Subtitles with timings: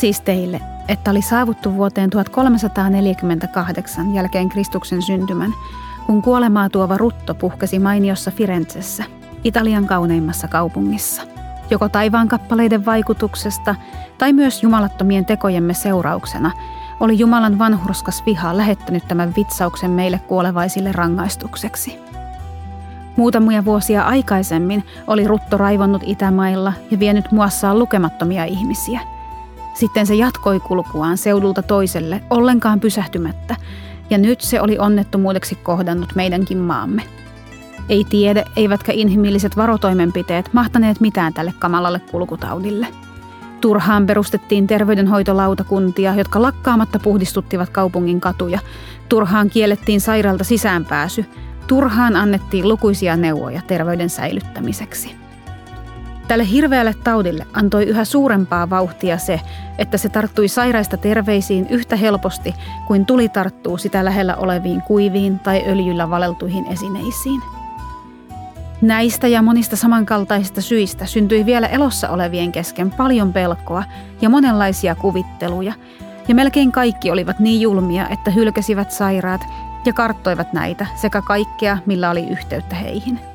[0.00, 5.54] Siis teille, että oli saavuttu vuoteen 1348 jälkeen Kristuksen syntymän,
[6.06, 9.04] kun kuolemaa tuova rutto puhkesi mainiossa Firenzessä,
[9.44, 11.22] Italian kauneimmassa kaupungissa.
[11.70, 13.74] Joko taivaan kappaleiden vaikutuksesta
[14.18, 16.50] tai myös jumalattomien tekojemme seurauksena
[17.00, 21.98] oli Jumalan vanhurskas viha lähettänyt tämän vitsauksen meille kuolevaisille rangaistukseksi.
[23.16, 29.00] Muutamia vuosia aikaisemmin oli Rutto raivonnut Itämailla ja vienyt muassaan lukemattomia ihmisiä–
[29.74, 33.56] sitten se jatkoi kulkuaan seudulta toiselle, ollenkaan pysähtymättä,
[34.10, 37.02] ja nyt se oli onnettomuudeksi kohdannut meidänkin maamme.
[37.88, 42.86] Ei tiede, eivätkä inhimilliset varotoimenpiteet mahtaneet mitään tälle kamalalle kulkutaudille.
[43.60, 48.58] Turhaan perustettiin terveydenhoitolautakuntia, jotka lakkaamatta puhdistuttivat kaupungin katuja.
[49.08, 51.24] Turhaan kiellettiin sairaalta sisäänpääsy.
[51.66, 55.16] Turhaan annettiin lukuisia neuvoja terveyden säilyttämiseksi.
[56.30, 59.40] Tälle hirveälle taudille antoi yhä suurempaa vauhtia se,
[59.78, 62.54] että se tarttui sairaista terveisiin yhtä helposti
[62.86, 67.42] kuin tuli tarttuu sitä lähellä oleviin kuiviin tai öljyllä valeltuihin esineisiin.
[68.80, 73.84] Näistä ja monista samankaltaisista syistä syntyi vielä elossa olevien kesken paljon pelkoa
[74.20, 75.72] ja monenlaisia kuvitteluja,
[76.28, 79.40] ja melkein kaikki olivat niin julmia, että hylkäsivät sairaat
[79.84, 83.20] ja karttoivat näitä sekä kaikkea, millä oli yhteyttä heihin–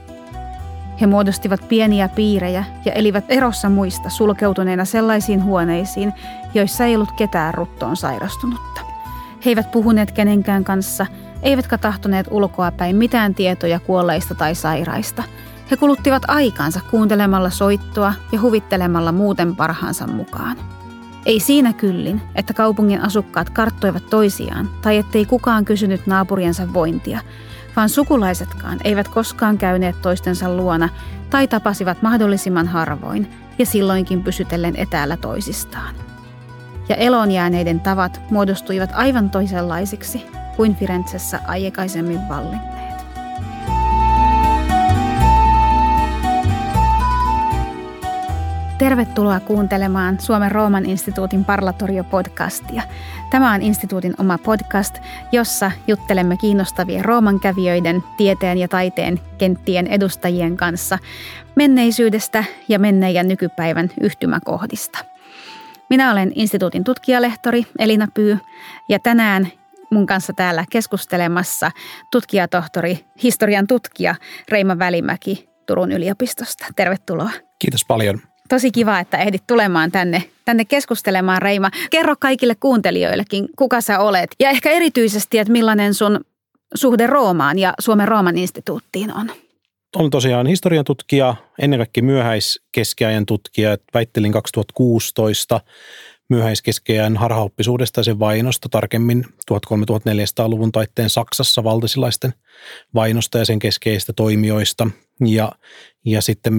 [1.01, 6.13] he muodostivat pieniä piirejä ja elivät erossa muista sulkeutuneena sellaisiin huoneisiin,
[6.53, 8.81] joissa ei ollut ketään ruttoon sairastunutta.
[9.45, 11.05] He eivät puhuneet kenenkään kanssa,
[11.43, 15.23] eivätkä tahtoneet ulkoa päin mitään tietoja kuolleista tai sairaista.
[15.71, 20.57] He kuluttivat aikansa kuuntelemalla soittoa ja huvittelemalla muuten parhaansa mukaan.
[21.25, 27.19] Ei siinä kyllin, että kaupungin asukkaat karttoivat toisiaan tai ettei kukaan kysynyt naapuriensa vointia–
[27.75, 30.89] vaan sukulaisetkaan eivät koskaan käyneet toistensa luona
[31.29, 33.27] tai tapasivat mahdollisimman harvoin
[33.59, 35.95] ja silloinkin pysytellen etäällä toisistaan.
[36.89, 40.25] Ja eloon jääneiden tavat muodostuivat aivan toisenlaisiksi
[40.55, 42.74] kuin Firenzessä aikaisemmin vallinneet.
[48.85, 52.81] Tervetuloa kuuntelemaan Suomen Rooman instituutin Parlatorio-podcastia.
[53.31, 54.95] Tämä on instituutin oma podcast,
[55.31, 60.99] jossa juttelemme kiinnostavien Rooman kävijöiden, tieteen ja taiteen kenttien edustajien kanssa
[61.55, 64.99] menneisyydestä ja menneen ja nykypäivän yhtymäkohdista.
[65.89, 68.37] Minä olen instituutin tutkijalehtori Elina Pyy
[68.89, 69.47] ja tänään
[69.91, 71.71] mun kanssa täällä keskustelemassa
[72.11, 74.15] tutkijatohtori, historian tutkija
[74.49, 76.65] Reima Välimäki Turun yliopistosta.
[76.75, 77.29] Tervetuloa.
[77.59, 78.34] Kiitos paljon.
[78.49, 81.71] Tosi kiva, että ehdit tulemaan tänne, tänne keskustelemaan, Reima.
[81.89, 86.19] Kerro kaikille kuuntelijoillekin, kuka sä olet ja ehkä erityisesti, että millainen sun
[86.75, 89.31] suhde Roomaan ja Suomen Rooman instituuttiin on.
[89.95, 93.77] Olen tosiaan historian tutkija, ennen kaikkea myöhäiskeskiajan tutkija.
[93.93, 95.61] Väittelin 2016
[96.29, 102.33] myöhäiskeskiajan harhaoppisuudesta ja sen vainosta, tarkemmin 1300-1400-luvun taitteen Saksassa valtasilaisten
[102.93, 104.87] vainosta ja sen keskeistä toimijoista.
[105.25, 105.51] Ja,
[106.05, 106.53] ja sitten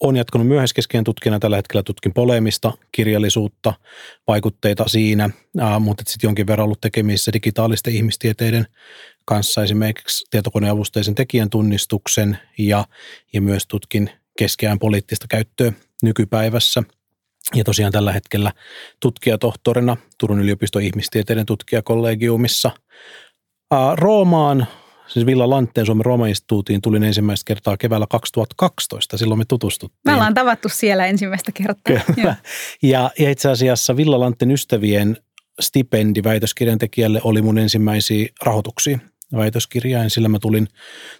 [0.00, 1.38] olen jatkanut myöhäiskeskeen tutkijana.
[1.38, 3.74] Tällä hetkellä tutkin poleemista, kirjallisuutta,
[4.26, 8.66] vaikutteita siinä, ää, mutta sitten jonkin verran ollut tekemisissä digitaalisten ihmistieteiden
[9.24, 12.84] kanssa, esimerkiksi tietokoneavusteisen tekijän tunnistuksen ja,
[13.32, 16.82] ja myös tutkin keskeään poliittista käyttöä nykypäivässä.
[17.54, 18.52] Ja tosiaan tällä hetkellä
[19.00, 22.70] tutkijatohtorina Turun yliopiston ihmistieteiden tutkijakollegiumissa.
[23.70, 24.66] Ää, Roomaan
[25.08, 29.18] siis Villa Lantteen Suomen Rooma-instituutiin tulin ensimmäistä kertaa keväällä 2012.
[29.18, 30.00] Silloin me tutustuttiin.
[30.04, 32.00] Me ollaan tavattu siellä ensimmäistä kertaa.
[32.14, 32.36] Kyllä.
[32.82, 35.16] Ja, ja itse asiassa Villa Lantten ystävien
[35.60, 38.98] stipendi väitöskirjan tekijälle oli mun ensimmäisiä rahoituksia
[39.36, 40.10] väitöskirjaan.
[40.10, 40.68] Sillä mä tulin,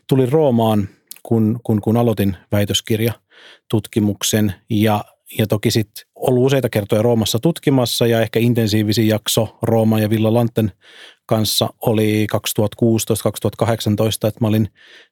[0.06, 0.88] tulin Roomaan,
[1.22, 5.04] kun, kun, kun aloitin väitöskirjatutkimuksen ja
[5.38, 10.34] ja toki sitten ollut useita kertoja Roomassa tutkimassa ja ehkä intensiivisin jakso Rooma ja Villa
[10.34, 10.72] Lanten
[11.26, 12.26] kanssa oli
[12.62, 14.68] 2016-2018, että mä olin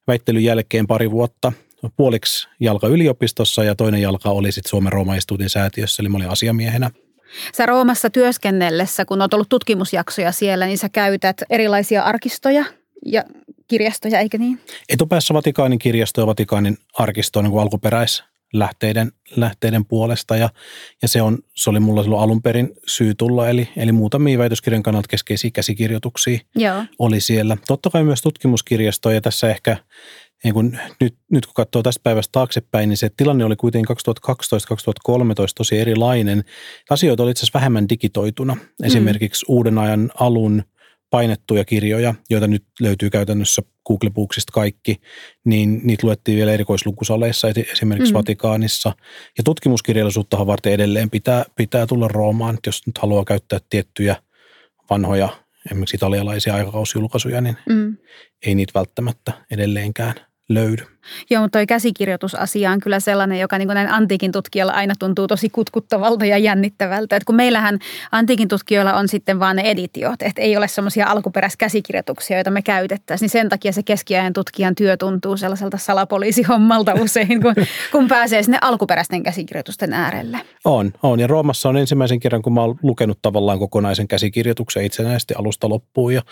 [0.06, 1.52] väittelyn jälkeen pari vuotta
[1.96, 6.90] puoliksi jalka yliopistossa ja toinen jalka oli sitten Suomen Rooma-instituutin säätiössä, eli mä olin asiamiehenä.
[7.56, 12.64] Sä Roomassa työskennellessä, kun oot ollut tutkimusjaksoja siellä, niin sä käytät erilaisia arkistoja
[13.06, 13.24] ja
[13.68, 14.60] kirjastoja, eikö niin?
[14.88, 20.50] Etupäässä Vatikaanin kirjasto ja Vatikaanin arkisto on niin alkuperäis lähteiden, lähteiden puolesta ja,
[21.02, 24.82] ja se, on, se oli mulla silloin alun perin syy tulla, eli, eli muutamia väitöskirjan
[24.82, 26.84] kannalta keskeisiä käsikirjoituksia Joo.
[26.98, 27.56] oli siellä.
[27.66, 29.76] Totta kai myös tutkimuskirjastoja tässä ehkä
[30.44, 35.14] niin kun nyt, nyt kun katsoo tästä päivästä taaksepäin, niin se tilanne oli kuitenkin 2012-2013
[35.56, 36.44] tosi erilainen.
[36.90, 38.56] Asioita oli itse asiassa vähemmän digitoituna.
[38.82, 39.54] Esimerkiksi mm.
[39.54, 40.62] uuden ajan alun
[41.10, 45.00] painettuja kirjoja, joita nyt löytyy käytännössä Google Booksista kaikki,
[45.44, 48.18] niin niitä luettiin vielä erikoislukusaleissa esimerkiksi mm.
[48.18, 48.92] Vatikaanissa.
[49.38, 54.16] Ja tutkimuskirjallisuuttahan varten edelleen pitää, pitää tulla Roomaan, jos nyt haluaa käyttää tiettyjä
[54.90, 55.28] vanhoja,
[55.66, 57.96] esimerkiksi italialaisia aikakausjulkaisuja, niin mm.
[58.46, 60.14] ei niitä välttämättä edelleenkään
[60.48, 60.82] löydy.
[61.30, 65.48] Joo, mutta toi käsikirjoitusasia on kyllä sellainen, joka niin näin antiikin tutkijalla aina tuntuu tosi
[65.48, 67.16] kutkuttavalta ja jännittävältä.
[67.16, 67.78] Et kun meillähän
[68.12, 73.24] antiikin tutkijoilla on sitten vaan ne editiot, että ei ole semmoisia alkuperäiskäsikirjoituksia, joita me käytettäisiin,
[73.24, 77.54] niin sen takia se keskiajan tutkijan työ tuntuu sellaiselta salapoliisihommalta usein, kun,
[77.92, 80.40] kun pääsee sinne alkuperäisten käsikirjoitusten äärelle.
[80.64, 81.20] On, on.
[81.20, 86.14] Ja Roomassa on ensimmäisen kerran, kun mä oon lukenut tavallaan kokonaisen käsikirjoituksen itsenäisesti alusta loppuun
[86.14, 86.22] ja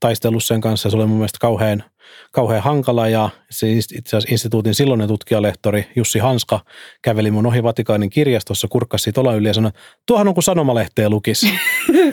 [0.00, 0.90] taistellut sen kanssa.
[0.90, 1.84] Se oli mun mielestä kauhean
[2.32, 6.60] kauhean hankala ja se itse asiassa instituutin silloinen tutkijalehtori Jussi Hanska
[7.02, 9.70] käveli mun ohi Vatikaanin kirjastossa, kurkkasi siitä yli ja sanoi,
[10.06, 11.52] tuohan on kuin sanomalehteä lukisi.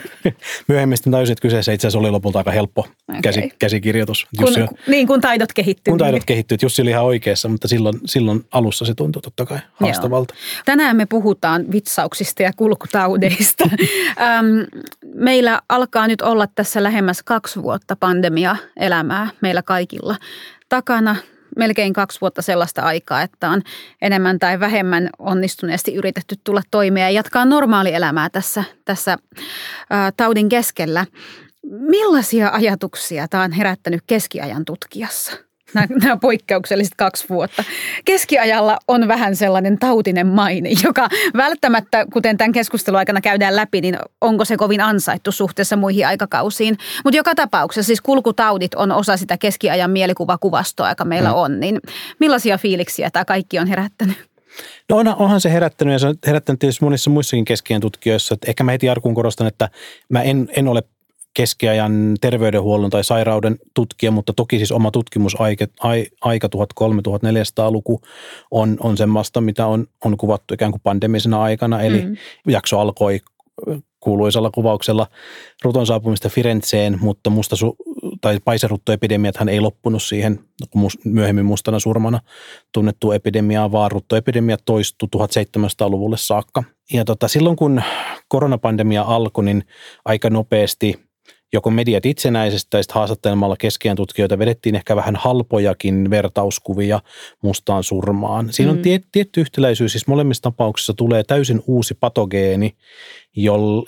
[0.68, 3.20] Myöhemmin sitten tajusin, että kyseessä itse asiassa oli lopulta aika helppo okay.
[3.22, 4.26] käsi, käsikirjoitus.
[4.40, 5.92] Jussi, kun, niin, kun taidot kehittyy.
[5.92, 6.58] Kun taidot kehittyy.
[6.62, 10.34] Jussi oli ihan oikeassa, mutta silloin, silloin alussa se tuntui totta kai haastavalta.
[10.34, 10.62] Joo.
[10.64, 13.70] Tänään me puhutaan vitsauksista ja kulkutaudeista.
[15.14, 19.87] Meillä alkaa nyt olla tässä lähemmäs kaksi vuotta pandemia-elämää meillä kaikilla
[20.68, 21.16] takana
[21.56, 23.62] melkein kaksi vuotta sellaista aikaa, että on
[24.02, 29.18] enemmän tai vähemmän onnistuneesti yritetty tulla toimeen ja jatkaa normaalielämää tässä, tässä
[29.90, 31.06] ää, taudin keskellä.
[31.70, 35.47] Millaisia ajatuksia tämä on herättänyt keskiajan tutkijassa?
[35.74, 37.64] Nämä, poikkeukselliset kaksi vuotta.
[38.04, 43.98] Keskiajalla on vähän sellainen tautinen maine, joka välttämättä, kuten tämän keskustelun aikana käydään läpi, niin
[44.20, 46.78] onko se kovin ansaittu suhteessa muihin aikakausiin.
[47.04, 51.34] Mutta joka tapauksessa siis kulkutaudit on osa sitä keskiajan mielikuvakuvastoa, joka meillä mm.
[51.34, 51.60] on.
[51.60, 51.80] Niin
[52.20, 54.28] millaisia fiiliksiä tämä kaikki on herättänyt?
[54.88, 58.34] No onhan, onhan se herättänyt ja se on herättänyt tietysti monissa muissakin keskiajan tutkijoissa.
[58.34, 59.68] Että ehkä mä heti arkuun korostan, että
[60.08, 60.82] mä en, en ole
[61.38, 65.66] keskiajan terveydenhuollon tai sairauden tutkija, mutta toki siis oma tutkimusaika
[66.20, 68.00] aika 1300-1400-luku
[68.50, 71.82] on, on semmoista, mitä on, on kuvattu ikään kuin pandemisena aikana.
[71.82, 72.16] Eli mm.
[72.46, 73.20] jakso alkoi
[74.00, 75.06] kuuluisalla kuvauksella
[75.62, 77.76] ruton saapumista Firenzeen, mutta musta su-
[78.20, 80.40] tai paiseruttoepidemiathan ei loppunut siihen
[81.04, 82.20] myöhemmin mustana surmana
[82.72, 86.64] tunnettu epidemiaa, vaan ruttoepidemia toistui 1700-luvulle saakka.
[86.92, 87.82] Ja tota, silloin kun
[88.28, 89.64] koronapandemia alkoi, niin
[90.04, 91.07] aika nopeasti
[91.52, 97.00] joko mediat itsenäisesti tai haastattelemalla keskiään tutkijoita vedettiin ehkä vähän halpojakin vertauskuvia
[97.42, 98.52] mustaan surmaan.
[98.52, 98.82] Siinä on mm.
[98.82, 102.76] tie, tietty yhtäläisyys, siis molemmissa tapauksissa tulee täysin uusi patogeeni,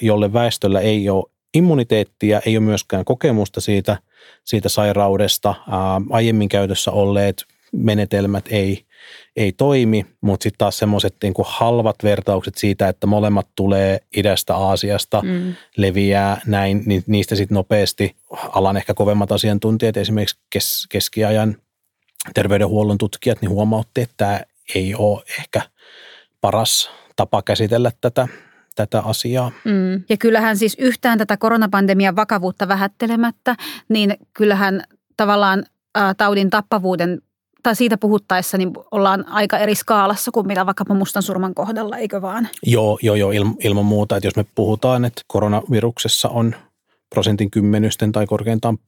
[0.01, 1.25] jolle väestöllä ei ole
[1.55, 3.99] immuniteettia, ei ole myöskään kokemusta siitä,
[4.45, 5.55] siitä sairaudesta.
[5.71, 8.85] Ää, aiemmin käytössä olleet menetelmät ei,
[9.37, 15.23] ei toimi, mutta sitten taas semmoiset niin halvat vertaukset siitä, että molemmat tulee idästä Aasiasta,
[15.23, 15.55] mm.
[15.77, 21.57] leviää näin, niin niistä sitten nopeasti alan ehkä kovemmat asiantuntijat, esimerkiksi kes, keskiajan
[22.35, 24.41] terveydenhuollon tutkijat, niin huomautti, että tämä
[24.75, 25.63] ei ole ehkä
[26.41, 28.29] paras tapa käsitellä tätä,
[28.77, 29.53] tätä asiaa.
[29.65, 30.05] Mm.
[30.09, 33.57] Ja kyllähän siis yhtään tätä koronapandemian vakavuutta vähättelemättä,
[33.89, 34.83] niin kyllähän
[35.17, 35.65] tavallaan
[36.17, 37.23] taudin tappavuuden
[37.63, 42.23] tai siitä puhuttaessa niin ollaan aika eri skaalassa kuin mitä vaikkapa mustan surman kohdalla, eikö
[42.23, 42.49] vaan?
[42.63, 43.33] Joo, joo, joo
[43.65, 44.17] ilman muuta.
[44.17, 46.55] Että jos me puhutaan, että koronaviruksessa on
[47.11, 48.79] prosentin kymmenysten tai korkeintaan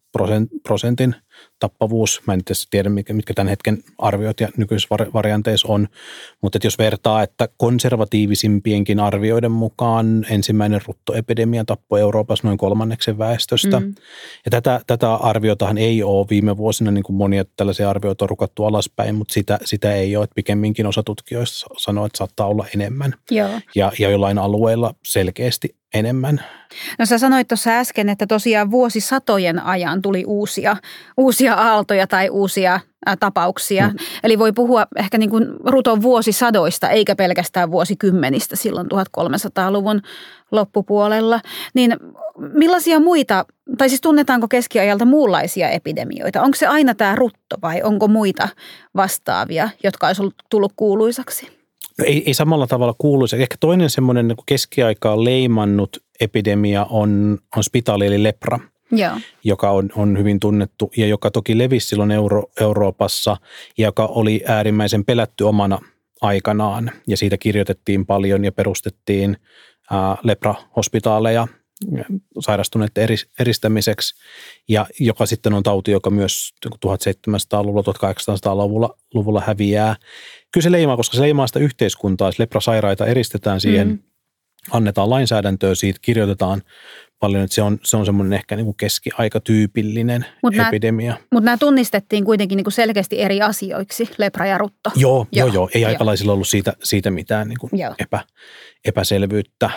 [0.63, 1.15] prosentin
[1.59, 2.23] tappavuus.
[2.27, 5.89] Mä en itse tiedä, mitkä tämän hetken arviot ja nykyisissä varianteissa on,
[6.41, 13.81] mutta jos vertaa, että konservatiivisimpienkin arvioiden mukaan ensimmäinen ruttoepidemia tappoi Euroopassa noin kolmanneksen väestöstä.
[13.81, 13.95] Mm.
[14.45, 18.65] Ja tätä, tätä arviotahan ei ole viime vuosina, niin kuin monia tällaisia arvioita on rukattu
[18.65, 20.25] alaspäin, mutta sitä, sitä ei ole.
[20.25, 23.15] Että pikemminkin osa tutkijoista sanoo, että saattaa olla enemmän.
[23.31, 23.61] Joo.
[23.75, 26.45] Ja, ja jollain alueilla selkeästi enemmän.
[26.99, 30.77] No sä sanoit tuossa äsken, että tosiaan vuosisatojen ajan tuli uusia,
[31.17, 32.81] uusia aaltoja tai uusia
[33.21, 33.89] tapauksia.
[33.89, 33.97] Mm.
[34.25, 40.03] Eli voi puhua ehkä niin kuin ruton vuosisadoista eikä pelkästään vuosikymmenistä silloin 1300-luvun
[40.51, 41.41] loppupuolella.
[41.75, 41.97] Niin
[42.39, 43.47] millaisia muita,
[43.79, 46.43] tai siis tunnetaanko keskiajalta muunlaisia epidemioita?
[46.43, 48.49] Onko se aina tämä rutto vai onko muita
[48.97, 51.63] vastaavia, jotka olisi tullut kuuluisaksi?
[51.99, 53.37] No ei, ei samalla tavalla kuuluisa.
[53.37, 58.59] Ehkä toinen semmoinen niin keskiaikaa leimannut epidemia on, on spitaali eli lepra,
[58.93, 59.17] Joo.
[59.45, 63.37] joka on, on hyvin tunnettu ja joka toki levisi silloin Euro, Euroopassa
[63.79, 65.79] ja joka oli äärimmäisen pelätty omana
[66.21, 66.91] aikanaan.
[67.07, 69.37] Ja siitä kirjoitettiin paljon ja perustettiin
[69.91, 71.49] ää, lepra-hospitaaleja
[72.41, 74.15] sairastuneiden eristämiseksi,
[74.69, 79.97] ja joka sitten on tauti, joka myös 1700-luvulla, 1800-luvulla luvulla häviää.
[80.53, 83.99] Kyllä se leimaa, koska se leimaa sitä yhteiskuntaa, jos leprasairaita eristetään siihen, mm.
[84.71, 86.63] annetaan lainsäädäntöä siitä, kirjoitetaan
[87.23, 91.17] paljon, että se on, se on semmoinen ehkä niin kuin keskiaikatyypillinen Mut epidemia.
[91.33, 94.91] Mutta nämä tunnistettiin kuitenkin niin kuin selkeästi eri asioiksi, lepra ja rutto.
[94.97, 95.69] Joo, joo, Joo, joo.
[95.75, 95.89] Ei joo.
[95.89, 98.21] aikalaisilla ollut siitä, siitä mitään niin kuin epä,
[98.85, 99.71] epäselvyyttä.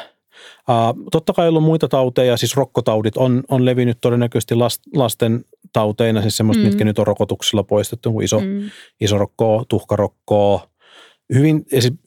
[0.70, 5.46] Uh, totta kai on ollut muita tauteja, siis rokkotaudit on, on levinnyt todennäköisesti last, lasten
[5.74, 6.68] tauteina, siis semmoista, Mm.
[6.68, 8.46] mitkä nyt on rokotuksilla poistettu, kuin iso, mm.
[8.46, 8.70] Mm.
[9.02, 10.68] isorokkoa, tuhkarokkoa.
[11.34, 11.66] Hyvin,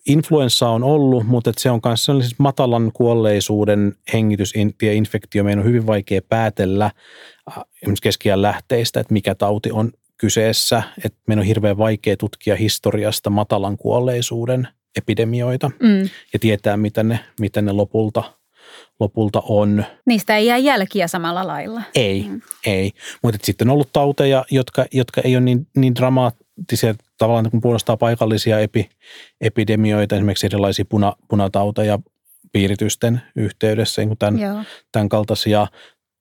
[0.08, 5.44] influenssa on ollut, mutta se on myös siis matalan kuolleisuuden hengitysinfektio.
[5.44, 10.82] Meidän on hyvin vaikea päätellä äh, esimerkiksi keskiään lähteistä, että mikä tauti on kyseessä.
[11.04, 16.08] Et meidän on hirveän vaikea tutkia historiasta matalan kuolleisuuden epidemioita Mm.
[16.32, 18.22] ja tietää, mitä ne, mitä ne lopulta,
[19.00, 19.84] lopulta on.
[20.06, 21.82] Niistä ei jää jälkiä samalla lailla.
[21.94, 22.32] Ei, Mm.
[22.32, 22.40] mm.
[22.66, 22.90] ei.
[23.22, 27.96] Mutta sitten on ollut tauteja, jotka, jotka ei ole niin, niin dramaattisia, tavallaan kun puolustaa
[27.96, 28.88] paikallisia epi,
[29.40, 31.98] epidemioita, esimerkiksi erilaisia puna, punatauteja
[32.52, 34.62] piiritysten yhteydessä, niin tämän, Joo.
[34.92, 35.66] tämän kaltaisia.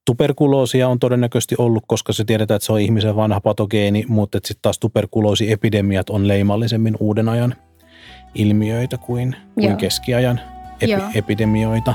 [0.05, 4.61] Tuberkuloosia on todennäköisesti ollut, koska se tiedetään, että se on ihmisen vanha patogeeni, mutta sitten
[4.61, 7.55] taas tuberkuloosiepidemiat on leimallisemmin uuden ajan
[8.35, 10.41] ilmiöitä kuin, kuin keskiajan
[10.81, 11.01] epi, Joo.
[11.15, 11.93] epidemioita.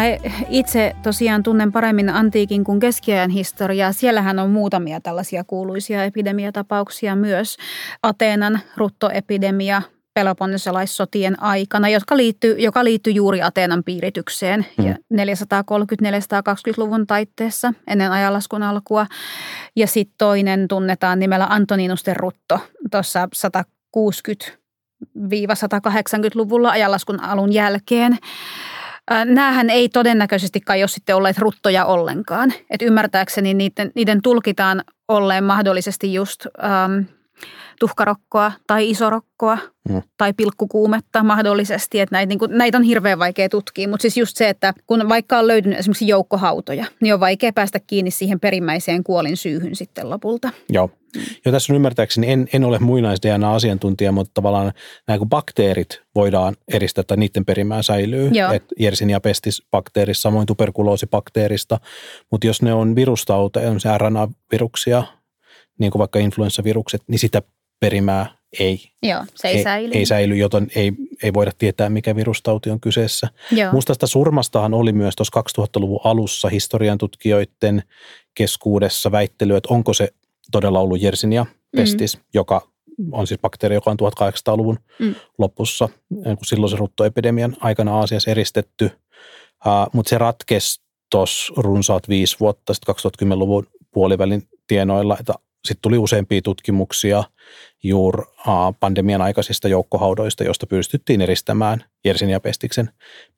[0.00, 0.06] Mä
[0.48, 3.92] itse tosiaan tunnen paremmin antiikin kuin keskiajan historiaa.
[3.92, 7.56] Siellähän on muutamia tällaisia kuuluisia epidemiatapauksia myös.
[8.02, 9.82] Ateenan ruttoepidemia
[10.14, 14.86] Peloponnesilaissotien aikana, jotka liittyy, joka liittyy juuri Ateenan piiritykseen Mm.
[14.86, 19.06] ja 430-420-luvun taitteessa ennen ajanlaskun alkua.
[19.76, 22.58] Ja sitten toinen tunnetaan nimellä Antoninusten rutto
[22.90, 23.28] tuossa
[23.96, 28.18] 160-180-luvulla ajanlaskun alun jälkeen.
[29.10, 32.52] Ää, Näähän ei todennäköisesti ole sitten olleet ruttoja ollenkaan.
[32.70, 37.04] Et ymmärtääkseni niiden, niiden tulkitaan olleen mahdollisesti just äm,
[37.80, 39.58] tuhkarokkoa tai isorokkoa
[39.88, 40.02] Mm.
[40.16, 42.00] tai pilkkukuumetta mahdollisesti.
[42.00, 45.08] Että näitä, niin kuin, näitä on hirveän vaikea tutkia, mutta siis just se, että kun
[45.08, 50.10] vaikka on löytynyt esimerkiksi joukkohautoja, niin on vaikea päästä kiinni siihen perimmäiseen kuolin syyhyn sitten
[50.10, 50.50] lopulta.
[50.68, 50.90] Joo.
[51.44, 54.72] Ja tässä on ymmärtääkseni, en, en ole muinais-DNA-asiantuntija, mutta tavallaan
[55.08, 58.30] nämä kun bakteerit voidaan eristää tai niiden perimää säilyy.
[58.54, 61.80] Et Yersinia pestis bakteerissa, samoin tuberkuloosibakteerista.
[62.30, 65.02] Mutta jos ne on virustauteja, on se RNA-viruksia,
[65.78, 67.42] niin kuin vaikka influenssavirukset, niin sitä
[67.80, 69.90] perimää ei, Joo, se ei, ei, säily.
[69.94, 73.28] ei säily, joten ei, ei voida tietää, mikä virustauti on kyseessä.
[73.52, 73.72] Joo.
[73.72, 77.82] Mustasta surmastahan oli myös tuossa 2000-luvun alussa historian tutkijoiden
[78.34, 80.08] keskuudessa väittely, että onko se
[80.50, 81.46] todella ollut Yersinia
[81.76, 82.22] pestis, mm.
[82.34, 82.68] joka
[83.12, 85.06] on siis bakteeri, joka on 1800-luvun Mm.
[85.06, 85.14] mm.
[85.38, 85.88] lopussa,
[86.26, 88.84] eh, kun silloin se ruttoepidemian aikana Aasiassa eristetty.
[89.66, 92.94] Uh, Mutta se ratkesi tuossa runsaat viisi vuotta sitten
[93.32, 95.34] 2010-luvun puolivälin tienoilla, että
[95.64, 97.24] sitten tuli useampia tutkimuksia
[97.82, 98.22] juuri
[98.80, 102.90] pandemian aikaisista joukkohaudoista, joista pystyttiin eristämään Yersinia pestiksen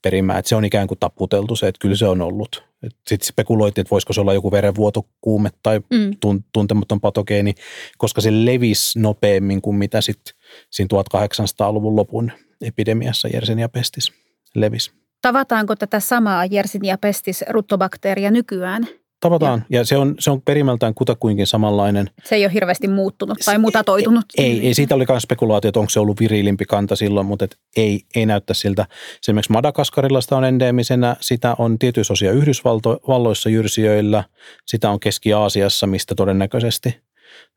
[0.02, 0.38] perimää.
[0.38, 2.64] Et se on ikään kuin taputeltu se, että kyllä se on ollut.
[2.83, 6.11] Sitten spekuloitiin, että voisiko se olla joku verenvuotokuume tai Mm.
[6.26, 7.55] tun- tuntematon patogeeni,
[7.99, 10.35] koska se levisi nopeammin kuin mitä sitten
[10.71, 14.12] siinä 1800-luvun lopun epidemiassa Yersinia pestis
[14.55, 14.93] levisi.
[15.23, 18.87] Tavataanko tätä samaa Yersinia pestis ruttobakteeria nykyään?
[19.23, 22.11] Tavataan, ja se on, se on perimältään kutakuinkin samanlainen.
[22.25, 24.25] Se ei ole hirveästi muuttunut tai mutatoitunut.
[24.38, 27.57] Ei, ei siitä oli myös spekulaatio, että onko se ollut virilimpi kanta silloin, mutta et
[27.76, 28.87] ei, ei näyttä siltä.
[29.23, 34.25] Esimerkiksi Madagaskarilla sitä on endeemisenä, sitä on tietyissä osia Yhdysvalloissa jyrsijöillä,
[34.67, 37.00] sitä on Keski-Aasiassa, mistä todennäköisesti,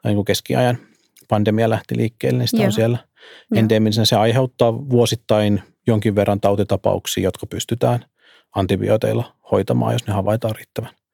[0.03, 0.77] niin kuin keskiajan
[1.27, 2.65] pandemia lähti liikkeelle, niin sitä Joo.
[2.65, 2.97] on siellä
[3.51, 3.59] Joo.
[3.59, 4.05] endeemisenä.
[4.05, 8.05] Se aiheuttaa vuosittain jonkin verran tautitapauksia, jotka pystytään
[8.55, 11.04] antibiooteilla hoitamaan, jos ne havaitaan riittävän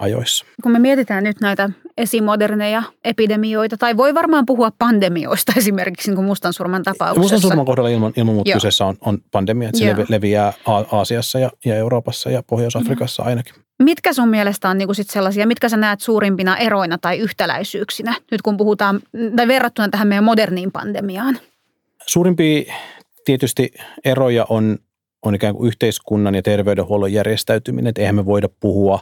[0.00, 0.46] ajoissa.
[0.62, 6.26] Kun me mietitään nyt näitä esimoderneja epidemioita, tai voi varmaan puhua pandemioista esimerkiksi niin kuin
[6.26, 7.20] mustansurman tapauksessa.
[7.20, 8.56] Mustan surman kohdalla ilman, ilman muuta Joo.
[8.56, 9.94] kyseessä on, on pandemia, että se Joo.
[9.94, 10.52] levi- leviää
[10.92, 13.54] Aasiassa ja, ja Euroopassa ja Pohjois-Afrikassa ainakin.
[13.82, 18.14] Mitkä sun mielestä on niin kuin sit sellaisia, mitkä sä näet suurimpina eroina tai yhtäläisyyksinä,
[18.30, 19.00] nyt kun puhutaan,
[19.36, 21.38] tai verrattuna tähän meidän moderniin pandemiaan?
[22.06, 22.74] Suurimpia
[23.24, 23.70] tietysti
[24.04, 24.78] eroja on,
[25.22, 29.00] on ikään kuin yhteiskunnan ja terveydenhuollon järjestäytyminen, että eihän me voida puhua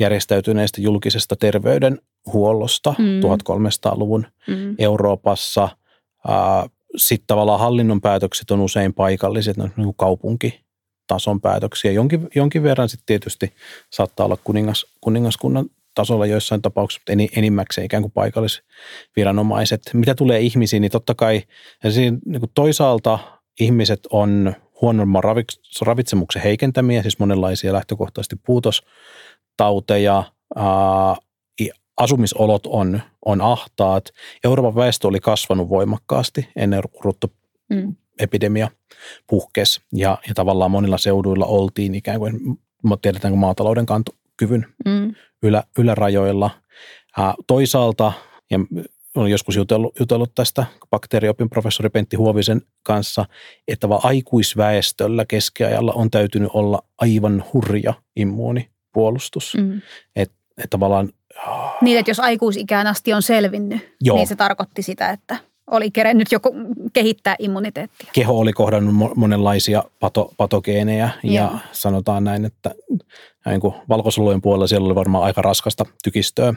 [0.00, 3.20] järjestäytyneestä julkisesta terveydenhuollosta Mm.
[3.20, 4.74] 1300-luvun Mm.
[4.78, 5.68] Euroopassa.
[6.96, 11.92] Sitten tavallaan hallinnon päätökset on usein paikalliset, ne on niin kuin kaupunkitason päätöksiä.
[11.92, 13.52] Jonkin, jonkin verran sitten tietysti
[13.90, 19.82] saattaa olla kuningas, kuningaskunnan tasolla joissain tapauksissa, mutta eni- enimmäkseen ikään kuin paikallisviranomaiset.
[19.94, 21.42] Mitä tulee ihmisiin, niin totta kai
[21.84, 23.18] ja siinä, niin kuin toisaalta
[23.60, 25.22] ihmiset on huonomman
[25.82, 28.36] ravitsemuksen heikentämiä, siis monenlaisia lähtökohtaisesti
[29.58, 30.24] puutostauteja,
[30.56, 31.16] ää,
[31.96, 34.04] asumisolot on, on ahtaat.
[34.44, 38.72] Euroopan väestö oli kasvanut voimakkaasti ennen ruttoepidemia mm.
[39.26, 42.40] puhkes ja, ja tavallaan monilla seuduilla oltiin ikään kuin,
[43.02, 45.14] tiedetäänkö maatalouden kantokyvyn mm.
[45.42, 46.50] ylä, ylärajoilla.
[47.18, 48.12] Ää, toisaalta,
[48.50, 48.58] ja
[49.16, 53.24] olen joskus jutellut, jutellut tästä bakteeriopin professori Pentti Huovisen kanssa,
[53.68, 57.94] että vaan aikuisväestöllä keskiajalla on täytynyt olla aivan hurja
[58.98, 59.54] immuunipuolustus.
[59.56, 59.80] Mm.
[60.16, 61.08] Että et tavallaan
[61.80, 64.16] niin, että jos aikuisikään asti on selvinnyt, Joo.
[64.16, 65.36] niin se tarkoitti sitä, että
[65.70, 66.52] oli kerennyt joko
[66.92, 68.10] kehittää immuniteettia.
[68.12, 72.70] Keho oli kohdannut monenlaisia pato, patogeeneja ja sanotaan näin, että
[73.46, 76.54] niin kuin valkosolujen puolella siellä oli varmaan aika raskasta tykistöä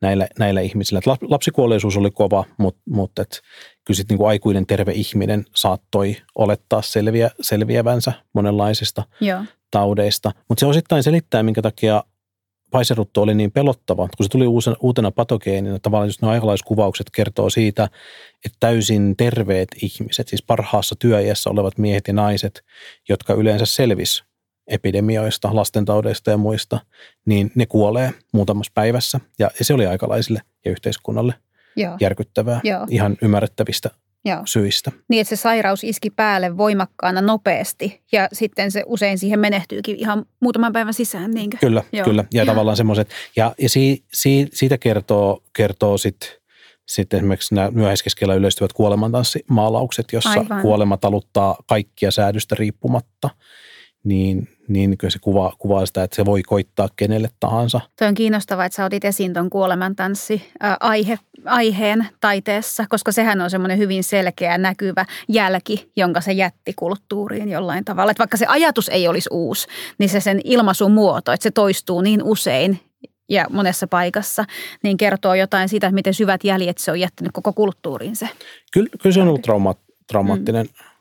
[0.00, 1.00] näille, näille ihmisille.
[1.20, 2.44] lapsikuolleisuus oli kova,
[2.88, 3.40] mutta, et,
[3.84, 9.40] kyllä sitten niin aikuinen terve ihminen saattoi olettaa selviä, selviävänsä monenlaisista Joo.
[9.72, 10.32] Taudeista.
[10.48, 12.04] Mutta se osittain selittää, minkä takia
[12.70, 17.50] paiserutto oli niin pelottava, kun se tuli uusena, uutena patogeenina, tavallaan just nämä aikalaiskuvaukset kertoo
[17.50, 17.88] siitä,
[18.44, 22.64] että täysin terveet ihmiset, siis parhaassa työiässä olevat miehet ja naiset,
[23.08, 24.24] jotka yleensä selvis
[24.66, 26.80] epidemioista, lastentaudeista ja muista,
[27.26, 29.20] niin ne kuolee muutamassa päivässä.
[29.38, 31.34] Ja se oli aikalaisille ja yhteiskunnalle
[31.76, 31.96] Joo.
[32.00, 32.86] järkyttävää, Joo.
[32.90, 33.90] ihan ymmärrettävistä
[34.24, 34.42] Joo.
[34.44, 34.92] syistä.
[35.08, 40.24] Niin, että se sairaus iski päälle voimakkaana nopeasti ja sitten se usein siihen menehtyykin ihan
[40.40, 41.30] muutaman päivän sisään.
[41.30, 41.56] Niinkö?
[41.60, 42.04] Kyllä, Joo.
[42.04, 42.24] kyllä.
[42.32, 43.08] Ja, ja tavallaan semmoiset.
[43.36, 46.28] Ja, ja si, si, siitä kertoo, kertoo sitten
[46.88, 50.62] sitten esimerkiksi nämä myöhäiskeskellä yleistyvät kuolemantanssimaalaukset, jossa Aivan.
[50.62, 53.30] kuolema taluttaa kaikkia säädöstä riippumatta–
[54.04, 57.80] niin, niin kyllä se kuvaa, kuvaa sitä, että se voi koittaa kenelle tahansa.
[57.98, 63.50] Tuo on kiinnostavaa, että sä otit esiin tuon kuolemantanssi aihe, aiheen taiteessa, koska sehän on
[63.50, 68.10] semmoinen hyvin selkeä, näkyvä jälki, jonka se jätti kulttuuriin jollain tavalla.
[68.10, 69.66] Että vaikka se ajatus ei olisi uusi,
[69.98, 72.80] niin se sen ilmaisun muoto, että se toistuu niin usein
[73.28, 74.44] ja monessa paikassa,
[74.82, 78.28] niin kertoo jotain siitä, että miten syvät jäljet se on jättänyt koko kulttuuriin se.
[78.72, 79.74] Kyllä, kyllä se on ollut trauma,
[80.06, 80.91] traumaattinen mm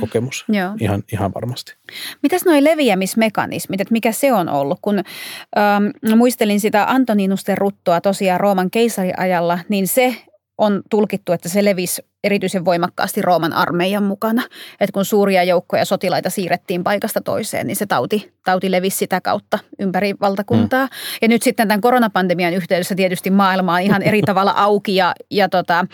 [0.00, 0.74] kokemus Joo.
[0.80, 1.74] Ihan, ihan varmasti.
[2.22, 4.78] Mitäs nuo leviämismekanismit, että mikä se on ollut?
[4.82, 10.16] Kun ähm, muistelin sitä Antoninusten ruttoa tosiaan Rooman keisariajalla, niin se
[10.58, 14.42] on tulkittu, että se levisi erityisen voimakkaasti Rooman armeijan mukana.
[14.80, 19.58] Että kun suuria joukkoja sotilaita siirrettiin paikasta toiseen, niin se tauti, tauti levisi sitä kautta
[19.78, 20.86] ympäri valtakuntaa.
[20.86, 20.90] Mm.
[21.22, 25.48] Ja nyt sitten tämän koronapandemian yhteydessä tietysti maailma on ihan eri tavalla auki ja, ja
[25.48, 25.86] tota,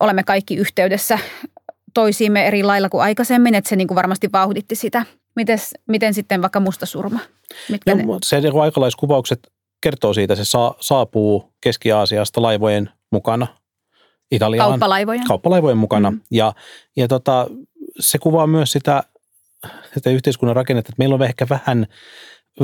[0.00, 1.18] olemme kaikki yhteydessä
[1.94, 5.06] toisiimme eri lailla kuin aikaisemmin, että se niin kuin varmasti vauhditti sitä.
[5.36, 7.20] Mites, miten sitten vaikka mustasurma?
[7.68, 8.04] Mitkä no, ne?
[8.24, 13.46] Se niin aikalaiskuvaukset kertoo siitä, se saa, saapuu Keski-Aasiasta laivojen mukana
[14.30, 14.68] Italiaan.
[14.68, 15.24] Kauppalaivojen.
[15.24, 16.10] Kauppalaivojen mukana.
[16.10, 16.20] Mm.
[16.30, 16.52] Ja,
[16.96, 17.46] ja tota,
[18.00, 19.02] se kuvaa myös sitä,
[19.94, 21.86] sitä yhteiskunnan rakennetta, että meillä on ehkä vähän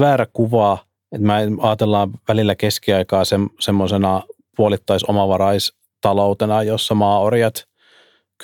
[0.00, 0.78] väärä kuva,
[1.12, 4.22] että me ajatellaan välillä keskiaikaa se, semmoisena
[4.56, 7.54] puolittais omavaraistaloutena, jossa maaorjat–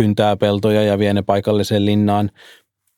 [0.00, 2.30] kyntää peltoja ja vie ne paikalliseen linnaan.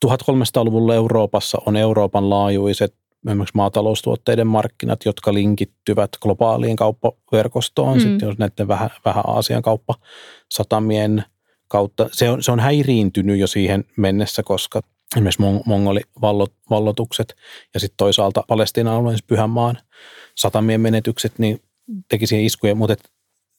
[0.06, 2.94] 1300-luvulla Euroopassa on Euroopan laajuiset
[3.26, 7.98] esimerkiksi maataloustuotteiden markkinat, jotka linkittyvät globaaliin kauppaverkostoon.
[7.98, 8.00] Mm.
[8.00, 11.24] Sitten jos näiden vähän, vähän Aasian kauppasatamien
[11.68, 12.08] kautta.
[12.12, 14.80] Se on, se on häiriintynyt jo siihen mennessä, koska
[15.16, 17.34] esimerkiksi mongolivallotukset
[17.74, 19.78] ja sitten toisaalta Palestiinan alueen siis Pyhänmaan
[20.36, 21.60] satamien menetykset, niin
[22.08, 22.94] teki siihen iskuja, mutta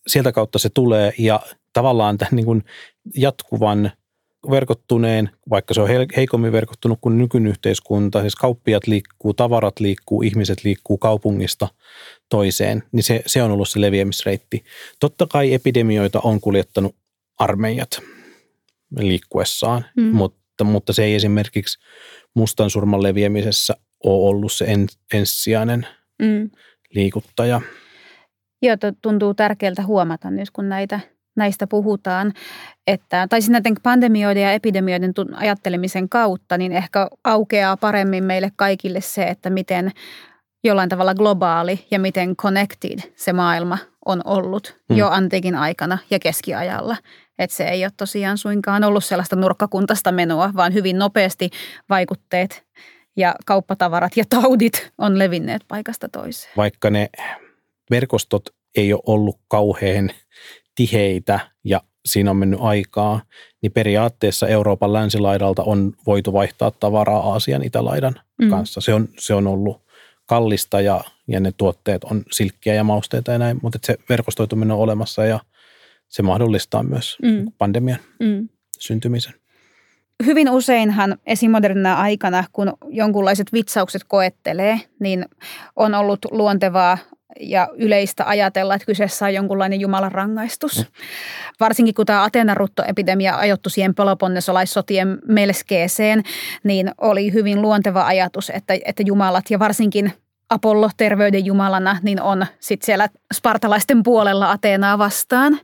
[0.07, 1.39] sieltä kautta se tulee ja
[1.73, 2.63] tavallaan tämän niin kuin
[3.15, 3.91] jatkuvan
[4.51, 10.97] verkottuneen, vaikka se on heikommin verkottunut kuin nykyyhteiskunta, siis kauppiat liikkuu, tavarat liikkuu, ihmiset liikkuu
[10.97, 11.67] kaupungista
[12.29, 14.63] toiseen, niin se, se on ollut se leviämisreitti.
[14.99, 16.95] Totta kai epidemioita on kuljettanut
[17.39, 18.01] armeijat
[18.99, 20.03] liikkuessaan, mm.
[20.03, 21.79] mutta, mutta se ei esimerkiksi
[22.33, 25.87] mustan surman leviämisessä ole ollut se en, ensisijainen
[26.21, 26.49] mm.
[26.89, 27.61] liikuttaja.
[28.61, 30.99] Joo, tuntuu tärkeältä huomata nyt, kun näitä–
[31.35, 32.33] näistä puhutaan,
[32.87, 39.01] että, tai siis näiden pandemioiden ja epidemioiden ajattelemisen kautta, niin ehkä aukeaa paremmin meille kaikille
[39.01, 39.91] se, että miten
[40.63, 44.97] jollain tavalla globaali ja miten connected se maailma on ollut hmm.
[44.97, 46.97] jo antiikin aikana ja keskiajalla.
[47.39, 51.49] Että se ei ole tosiaan suinkaan ollut sellaista nurkkakuntasta menoa, vaan hyvin nopeasti
[51.89, 52.63] vaikutteet
[53.17, 56.53] ja kauppatavarat ja taudit on levinneet paikasta toiseen.
[56.57, 57.09] Vaikka ne
[57.91, 58.43] verkostot
[58.75, 60.09] ei ole ollut kauhean
[60.75, 63.21] tiheitä ja siinä on mennyt aikaa,
[63.61, 68.49] niin periaatteessa Euroopan länsilaidalta on voitu vaihtaa tavaraa Aasian itälaidan mm.
[68.49, 68.81] kanssa.
[68.81, 69.83] Se on, se on ollut
[70.25, 74.79] kallista ja, ja ne tuotteet on silkkiä ja mausteita ja näin, mutta se verkostoituminen on
[74.79, 75.39] olemassa ja
[76.09, 77.51] se mahdollistaa myös mm.
[77.57, 78.49] pandemian mm.
[78.79, 79.33] syntymisen.
[80.25, 85.25] hyvin useinhan esimodernina aikana, kun jonkunlaiset vitsaukset koettelee, niin
[85.75, 86.97] on ollut luontevaa
[87.39, 90.77] ja yleistä ajatella, että kyseessä on jonkunlainen Jumalan rangaistus.
[90.77, 90.85] Mm.
[91.59, 96.23] Varsinkin kun tämä Atenan ruttoepidemia ajoittui siihen Peloponnesolaissotien melskeeseen,
[96.63, 100.13] niin oli hyvin luonteva ajatus, että, että Jumalat ja varsinkin
[100.49, 105.59] Apollo terveyden jumalana, niin on sitten siellä spartalaisten puolella Ateenaa vastaan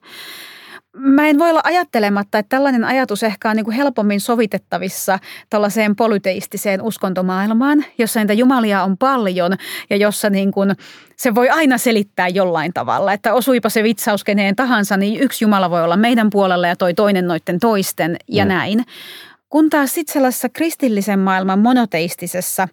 [0.97, 5.95] mä en voi olla ajattelematta, että tällainen ajatus ehkä on niin kuin helpommin sovitettavissa tällaiseen
[5.95, 9.52] polyteistiseen uskontomaailmaan, jossa niitä jumalia on paljon
[9.89, 10.75] ja jossa niin kuin
[11.15, 13.13] se voi aina selittää jollain tavalla.
[13.13, 16.93] Että osuipa se vitsaus keneen tahansa, niin yksi jumala voi olla meidän puolella ja toi
[16.93, 18.49] toinen noitten toisten ja mm.
[18.49, 18.86] näin.
[19.49, 22.67] Kun taas sitten sellaisessa kristillisen maailman monoteistisessa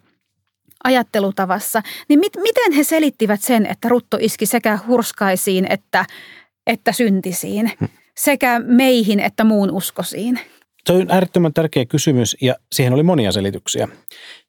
[0.83, 6.05] ajattelutavassa, niin mit, miten he selittivät sen, että rutto iski sekä hurskaisiin että,
[6.67, 7.71] että syntisiin?
[8.17, 10.39] Sekä meihin että muun uskosiin?
[10.85, 13.87] Se on äärettömän tärkeä kysymys ja siihen oli monia selityksiä.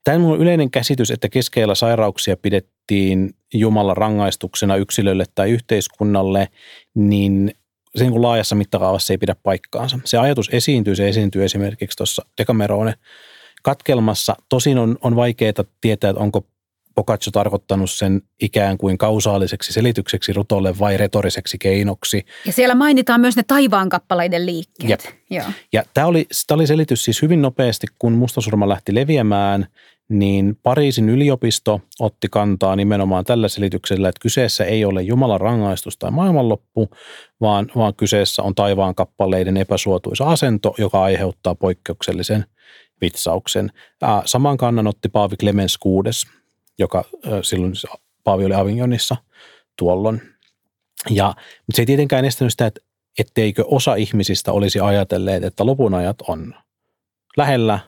[0.05, 6.49] Tämä on yleinen käsitys, että keskeillä sairauksia pidettiin Jumalan rangaistuksena yksilölle tai yhteiskunnalle,
[6.95, 7.53] niin
[7.97, 9.99] se niin kuin laajassa mittakaavassa ei pidä paikkaansa.
[10.05, 12.95] Se ajatus esiintyy, se esiintyy esimerkiksi tuossa Decamerone
[13.63, 14.37] katkelmassa.
[14.49, 16.47] Tosin on, on vaikeaa tietää, että onko
[16.99, 22.27] Boccaccio tarkoittanut sen ikään kuin kausaaliseksi selitykseksi rutolle vai retoriseksi keinoksi.
[22.47, 24.91] Ja siellä mainitaan myös ne taivaankappaleiden liikkeet.
[24.91, 25.01] Jep.
[25.31, 25.47] Joo.
[25.73, 29.67] Ja tämä oli, tämä oli selitys siis hyvin nopeasti, kun mustasurma lähti leviämään,
[30.09, 36.11] niin Pariisin yliopisto otti kantaa nimenomaan tällä selityksellä, että kyseessä ei ole Jumalan rangaistus tai
[36.11, 36.91] maailmanloppu,
[37.41, 42.45] vaan, vaan kyseessä on taivaan kappaleiden epäsuotuisa asento, joka aiheuttaa poikkeuksellisen
[43.01, 43.73] vitsauksen.
[44.25, 46.38] Saman kannan otti Paavi Clemens VI
[46.79, 47.05] joka
[47.43, 47.73] silloin
[48.25, 49.17] Paavi oli Avignonissa
[49.79, 50.23] tuolloin.
[51.11, 52.81] Ja, mutta se ei tietenkään estänyt sitä, että
[53.19, 56.55] etteikö osa ihmisistä olisi ajatelleet, että lopun ajat on
[57.37, 57.79] lähellä,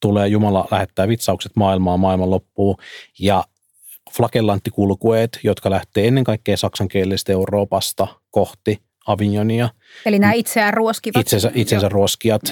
[0.00, 2.76] tulee Jumala lähettää vitsaukset maailmaan, maailman loppuu
[3.18, 3.44] ja
[4.16, 9.68] flagellanttikulkueet, jotka lähtee ennen kaikkea saksankielisestä Euroopasta kohti Avignonia.
[10.06, 11.20] Eli nämä itseään ruoskivat.
[11.20, 12.42] Itsensä, itsensä ruoskijat,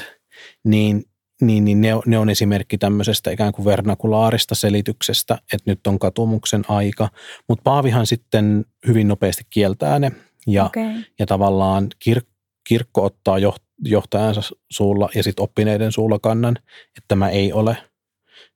[0.65, 1.05] niin
[1.41, 6.65] niin, niin ne, ne on esimerkki tämmöisestä ikään kuin vernakulaarista selityksestä, että nyt on katumuksen
[6.69, 7.09] aika.
[7.49, 10.13] Mutta Paavihan sitten hyvin nopeasti kieltää ne
[10.47, 11.03] ja, okay.
[11.19, 12.21] ja tavallaan kir,
[12.69, 13.37] kirkko ottaa
[13.85, 17.77] johtajansa suulla ja sitten oppineiden suulla kannan, että tämä ei ole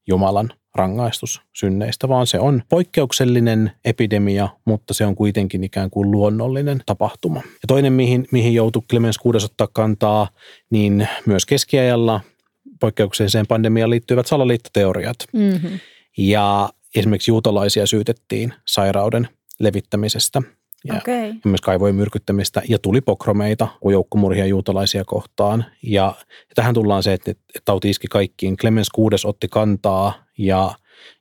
[0.09, 6.83] Jumalan rangaistus synneistä, vaan se on poikkeuksellinen epidemia, mutta se on kuitenkin ikään kuin luonnollinen
[6.87, 7.41] tapahtuma.
[7.45, 10.29] Ja toinen, mihin, mihin joutui Clemens VI ottaa kantaa,
[10.71, 12.21] niin myös keskiajalla–
[12.81, 15.17] poikkeukselliseen pandemiaan liittyvät salaliittoteoriat.
[15.33, 15.79] Mm-hmm.
[16.19, 19.29] Ja esimerkiksi juutalaisia syytettiin sairauden
[19.61, 20.43] levittämisestä
[20.85, 21.35] ja, okay.
[21.45, 25.65] myös kaivojen myrkyttämistä ja tuli pokromeita joukkomurhia juutalaisia kohtaan.
[25.83, 28.57] Ja, ja tähän tullaan se, että, että tauti iski kaikkiin.
[28.57, 30.75] Clemens VI otti kantaa ja,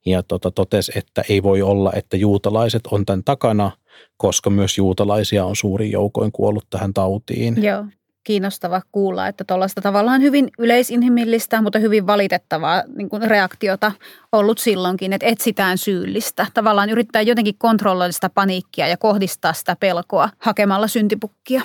[0.05, 3.71] ja tota, totesi, että ei voi olla, että juutalaiset on tämän takana,
[4.17, 7.63] koska myös juutalaisia on suurin joukoin kuollut tähän tautiin.
[7.63, 7.85] Joo
[8.27, 13.91] kiinnostava kuulla, että tuollaista tavallaan hyvin yleisinhimillistä, mutta hyvin valitettavaa niin kuin reaktiota
[14.31, 16.47] ollut silloinkin, että etsitään syyllistä.
[16.53, 21.61] Tavallaan yrittää jotenkin kontrolloida sitä paniikkia ja kohdistaa sitä pelkoa hakemalla syntipukkia.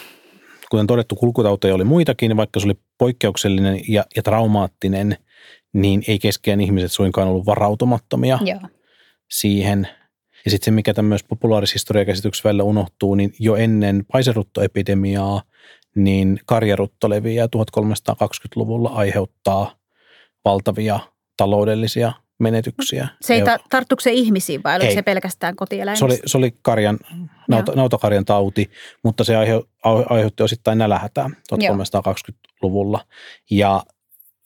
[0.70, 5.16] Kuten todettu, kulkutauteja oli muitakin, vaikka se oli poikkeuksellinen ja, ja traumaattinen,
[5.72, 8.60] niin ei keskeään ihmiset suinkaan ollut varautumattomia Joo.
[9.30, 9.88] siihen.
[10.44, 15.42] Ja sitten se, mikä tämmöisessä populaarishistoriakäsityksessä välillä unohtuu, niin jo ennen paiseruttoepidemiaa–
[15.94, 19.76] niin karjarutto leviää 1320-luvulla aiheuttaa
[20.44, 21.00] valtavia
[21.36, 23.08] taloudellisia menetyksiä.
[23.20, 25.98] Se ei ta- tarttuiko se ihmisiin vai oliko se pelkästään kotieläimistä?
[25.98, 26.98] Se oli, se oli karjan,
[27.48, 28.70] nauta, nautakarjan tauti,
[29.04, 29.62] mutta se aihe,
[30.10, 33.04] aiheutti osittain nälähätää 1320-luvulla.
[33.50, 33.82] Ja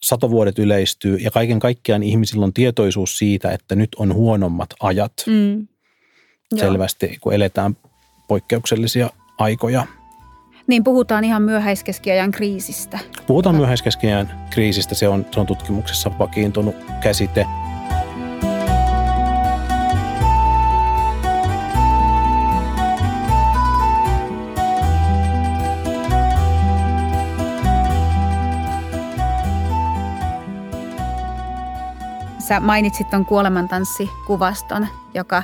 [0.03, 5.13] satovuodet yleistyy ja kaiken kaikkiaan ihmisillä on tietoisuus siitä, että nyt on huonommat ajat.
[5.27, 5.67] Mm.
[6.57, 7.77] Selvästi, kun eletään
[8.29, 9.87] poikkeuksellisia aikoja–
[10.67, 12.99] niin puhutaan ihan myöhäiskeskiajan kriisistä.
[13.27, 17.47] Puhutaan myöhäiskeskiajan kriisistä, se on, se on tutkimuksessa vakiintunut käsite.
[32.39, 35.43] Sä mainitsit tuon kuolemantanssikuvaston, joka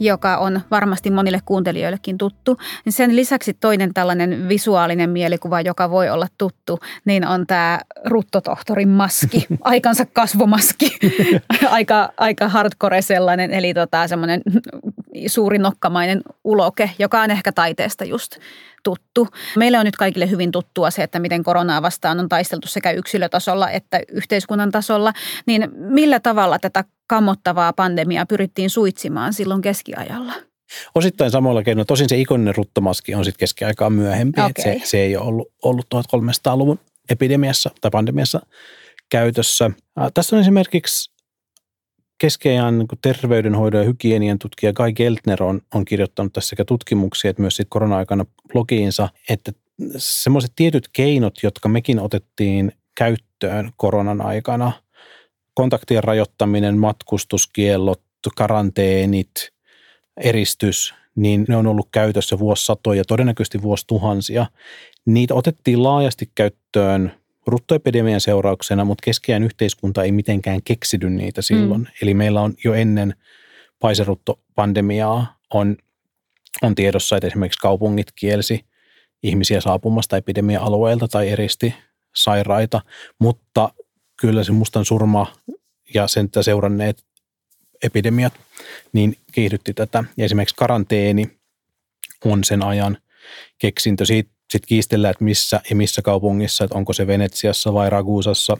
[0.00, 2.56] joka on varmasti monille kuuntelijoillekin tuttu.
[2.88, 9.46] Sen lisäksi toinen tällainen visuaalinen mielikuva, joka voi olla tuttu, niin on tämä ruttotohtorin maski,
[9.60, 10.98] aikansa kasvomaski,
[11.70, 14.42] aika, aika hardcore sellainen, eli tota, semmoinen
[15.26, 18.36] suuri nokkamainen uloke, joka on ehkä taiteesta just
[18.84, 19.28] tuttu.
[19.56, 23.70] Meille on nyt kaikille hyvin tuttua se, että miten koronaa vastaan on taisteltu sekä yksilötasolla
[23.70, 25.12] että yhteiskunnan tasolla.
[25.46, 30.32] Niin millä tavalla tätä kammottavaa pandemiaa pyrittiin suitsimaan silloin keskiajalla?
[30.94, 31.84] Osittain samalla keinoilla.
[31.84, 34.40] Tosin se ikoninen ruttomaski on sitten keskiaikaa myöhempi.
[34.40, 34.52] Okay.
[34.62, 36.78] se, se ei ole ollut, ollut 1300-luvun
[37.10, 38.40] epidemiassa tai pandemiassa
[39.10, 39.70] käytössä.
[40.14, 41.13] Tässä on esimerkiksi
[42.18, 47.42] keskeään niin terveydenhoidon ja hygienian tutkija Kai Geltner on, on kirjoittanut tässä sekä tutkimuksia että
[47.42, 49.52] myös korona-aikana blogiinsa, että
[49.96, 54.72] semmoiset tietyt keinot, jotka mekin otettiin käyttöön koronan aikana,
[55.54, 58.02] kontaktien rajoittaminen, matkustuskiellot,
[58.36, 59.52] karanteenit,
[60.16, 64.46] eristys, niin ne on ollut käytössä vuosisatoja, todennäköisesti vuosituhansia.
[65.06, 67.12] Niitä otettiin laajasti käyttöön
[67.46, 71.80] ruttoepidemian seurauksena, mutta keskeään yhteiskunta ei mitenkään keksidy niitä silloin.
[71.80, 71.86] Mm.
[72.02, 73.14] Eli meillä on jo ennen
[73.80, 75.76] paiseruttopandemiaa on,
[76.62, 78.64] on tiedossa, että esimerkiksi kaupungit kielsi
[79.22, 81.74] ihmisiä saapumasta epidemia-alueelta tai eristi
[82.14, 82.80] sairaita,
[83.20, 83.70] mutta
[84.20, 85.32] kyllä se mustan surma
[85.94, 87.04] ja sen seuranneet
[87.82, 88.32] epidemiat
[88.92, 90.04] niin kiihdytti tätä.
[90.16, 91.30] Ja esimerkiksi karanteeni
[92.24, 92.98] on sen ajan
[93.58, 94.04] keksintö.
[94.04, 98.56] Siitä sitten kiistellään, että missä ja missä kaupungissa, että onko se Venetsiassa vai Ragusassa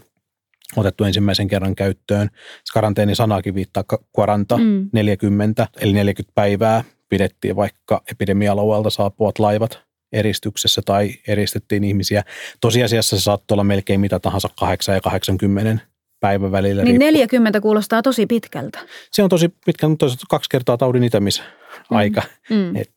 [0.77, 2.31] otettu ensimmäisen kerran käyttöön.
[2.73, 3.85] Karanteeni-sanakin viittaa
[4.19, 4.89] quaranta, mm.
[4.93, 9.81] 40, eli 40 päivää pidettiin vaikka epidemia-alueelta saapuvat laivat
[10.13, 12.23] eristyksessä tai eristettiin ihmisiä.
[12.61, 15.85] Tosiasiassa se saattoi olla melkein mitä tahansa 8 ja 80
[16.21, 16.83] päivän välillä.
[16.83, 17.07] Niin riippuu.
[17.07, 18.79] 40 kuulostaa tosi pitkältä.
[19.11, 22.23] Se on tosi pitkä, mutta kaksi kertaa taudin itämisaika.
[22.51, 22.57] Mm.
[22.57, 22.77] Mm.
[22.77, 22.94] Et,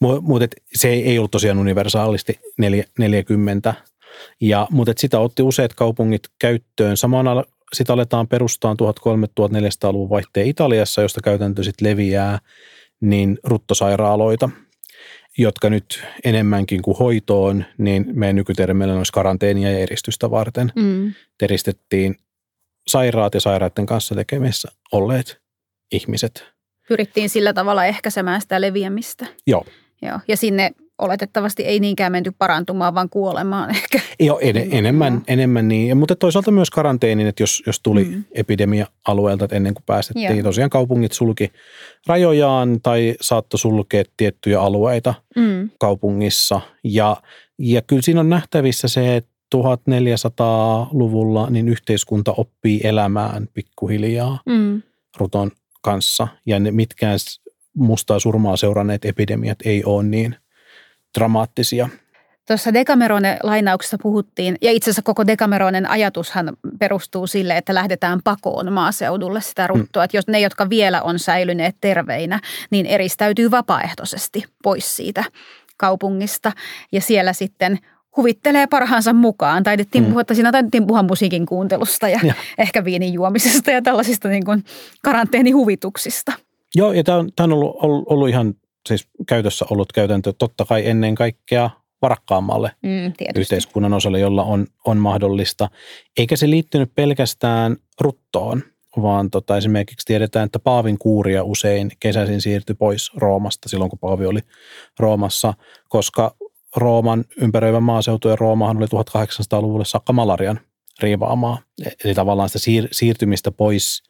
[0.00, 2.40] mutta et, se ei ollut tosiaan universaalisti
[2.98, 3.74] 40.
[4.40, 6.96] Ja, mutta et sitä otti useat kaupungit käyttöön.
[6.96, 12.38] Samana sitä aletaan perustaa 1300-1400-luvun vaihteen Italiassa, josta käytäntö sitten leviää,
[13.00, 14.50] niin ruttosairaaloita,
[15.38, 20.72] jotka nyt enemmänkin kuin hoitoon, niin meidän nykytermeillä olisi karanteenia ja eristystä varten.
[20.76, 21.14] Mm.
[21.38, 22.16] Teristettiin
[22.86, 25.40] sairaat ja sairaiden kanssa tekemissä olleet
[25.92, 26.44] ihmiset–
[26.88, 29.26] pyrittiin sillä tavalla ehkäisemään sitä leviämistä.
[29.46, 29.64] Joo.
[30.02, 30.20] Joo.
[30.28, 34.00] Ja sinne oletettavasti ei niinkään menty parantumaan, vaan kuolemaan ehkä.
[34.20, 35.96] Joo, en, enemmän, enemmän niin.
[35.96, 38.24] Mutta toisaalta myös karanteenin, että jos, jos tuli mm.
[38.32, 40.42] epidemia-alueelta, että ennen kuin päästettiin, Joo.
[40.42, 41.52] tosiaan kaupungit sulki
[42.06, 45.70] rajojaan tai saattoi sulkea tiettyjä alueita mm.
[45.78, 46.60] kaupungissa.
[46.84, 47.16] Ja,
[47.58, 54.82] ja kyllä siinä on nähtävissä se, että 1400-luvulla niin yhteiskunta oppii elämään pikkuhiljaa mm.
[55.16, 57.18] ruton kanssa ja ne mitkään
[57.76, 60.36] mustaa surmaa seuranneet epidemiat ei ole niin
[61.18, 61.88] dramaattisia.
[62.46, 69.40] Tuossa Decamerone-lainauksessa puhuttiin, ja itse asiassa koko Decameronen ajatushan perustuu sille, että lähdetään pakoon maaseudulle
[69.40, 70.02] sitä ruttua.
[70.02, 70.04] Mm.
[70.04, 75.24] Että jos ne, jotka vielä on säilyneet terveinä, niin eristäytyy vapaaehtoisesti pois siitä
[75.76, 76.52] kaupungista.
[76.92, 77.78] Ja siellä sitten
[78.18, 79.62] huvittelee parhaansa mukaan.
[79.62, 80.08] Taidettiin mm.
[80.08, 82.34] puhua, että siinä taidettiin puhua musiikin kuuntelusta ja, ja.
[82.58, 84.64] ehkä viinin juomisesta ja tällaisista niin kuin
[85.02, 86.32] karanteenihuvituksista.
[86.74, 88.54] Joo, ja tämä on, tämä on ollut, ollut, ollut ihan
[88.88, 91.70] siis käytössä ollut käytäntö totta kai ennen kaikkea
[92.02, 95.68] varakkaammalle mm, yhteiskunnan osalle, jolla on, on mahdollista.
[96.18, 98.62] Eikä se liittynyt pelkästään ruttoon,
[99.02, 104.26] vaan tota, esimerkiksi tiedetään, että Paavin kuuria usein kesäisin siirtyi pois Roomasta silloin, kun Paavi
[104.26, 104.40] oli
[104.98, 105.54] Roomassa,
[105.88, 106.34] koska
[106.76, 110.60] Rooman ympäröivä maaseutu ja Roomahan oli 1800-luvulle saakka malarian
[111.00, 111.58] riivaamaa.
[112.04, 114.02] Eli tavallaan sitä siir- siirtymistä pois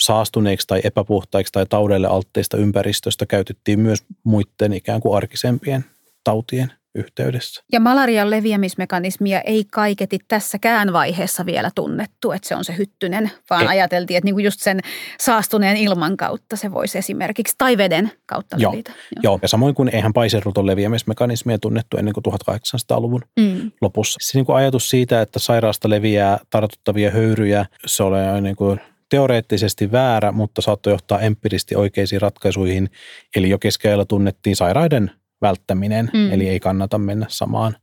[0.00, 5.84] saastuneiksi tai epäpuhtaiksi tai taudeille altteista ympäristöstä käytettiin myös muiden ikään kuin arkisempien
[6.24, 7.62] tautien yhteydessä.
[7.72, 13.62] Ja malarian leviämismekanismia ei kaiketi tässäkään vaiheessa vielä tunnettu, että se on se hyttynen, vaan
[13.62, 13.68] ei.
[13.68, 14.80] ajateltiin, että niinku just sen
[15.20, 18.72] saastuneen ilman kautta se voisi esimerkiksi, tai veden kautta Joo.
[18.72, 18.90] levitä.
[18.90, 19.20] Joo.
[19.22, 23.70] Joo, ja samoin kuin eihän paiseruton leviämismekanismia tunnettu ennen kuin 1800-luvun mm.
[23.80, 24.18] lopussa.
[24.22, 29.92] Se niin kuin ajatus siitä, että sairaasta leviää tartuttavia höyryjä, se oli niin kuin teoreettisesti
[29.92, 32.90] väärä, mutta saattoi johtaa empiiristi oikeisiin ratkaisuihin.
[33.36, 35.10] Eli jo keskellä tunnettiin sairaiden
[35.44, 36.32] välttäminen, mm.
[36.32, 37.76] eli ei kannata mennä samaan,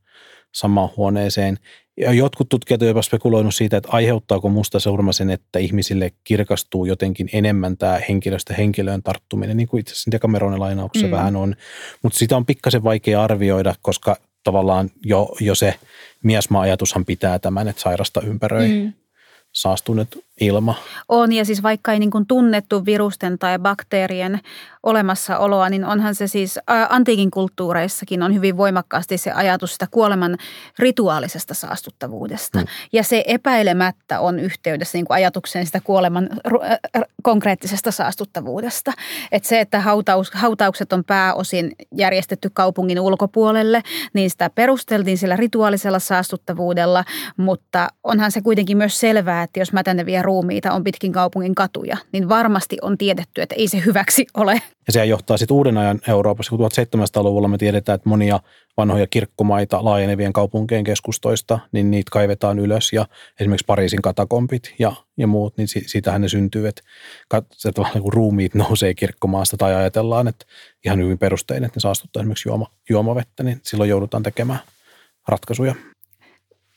[0.52, 1.58] samaan huoneeseen.
[1.96, 6.84] Ja jotkut tutkijat ovat jopa spekuloinut siitä, että aiheuttaako musta surma sen, että ihmisille kirkastuu
[6.84, 11.10] jotenkin enemmän tämä henkilöstä henkilöön tarttuminen, niin kuin itse asiassa Dekameronen lainauksessa mm.
[11.10, 11.54] vähän on.
[12.02, 15.74] Mutta sitä on pikkasen vaikea arvioida, koska tavallaan jo, jo se
[16.22, 18.92] miasma-ajatushan pitää tämän, että sairasta ympäröi mm.
[19.52, 20.74] saastuneet ilma.
[21.08, 24.40] On, ja siis vaikka ei niin kuin tunnettu virusten tai bakteerien
[24.82, 30.36] olemassaoloa, niin onhan se siis antiikin kulttuureissakin on hyvin voimakkaasti se ajatus sitä kuoleman
[30.78, 32.58] rituaalisesta saastuttavuudesta.
[32.58, 32.66] Mm.
[32.92, 36.28] Ja se epäilemättä on yhteydessä niin kuin ajatukseen sitä kuoleman
[37.22, 38.92] konkreettisesta saastuttavuudesta.
[39.32, 45.98] Että se, että hautaus, hautaukset on pääosin järjestetty kaupungin ulkopuolelle, niin sitä perusteltiin sillä rituaalisella
[45.98, 47.04] saastuttavuudella,
[47.36, 49.72] mutta onhan se kuitenkin myös selvää, että jos
[50.22, 54.52] ruumiita on pitkin kaupungin katuja, niin varmasti on tiedetty, että ei se hyväksi ole.
[54.86, 58.40] Ja sehän johtaa sitten uuden ajan Euroopassa, kun 1700-luvulla me tiedetään, että monia
[58.76, 63.06] vanhoja kirkkomaita laajenevien kaupunkien keskustoista, niin niitä kaivetaan ylös ja
[63.40, 66.82] esimerkiksi Pariisin katakompit ja, ja muut, niin siitähän ne syntyy, että,
[67.68, 70.46] että kun ruumiit nousee kirkkomaasta tai ajatellaan, että
[70.84, 74.60] ihan hyvin perustein, että ne saastuttaa esimerkiksi juoma, juomavettä, niin silloin joudutaan tekemään
[75.28, 75.74] ratkaisuja.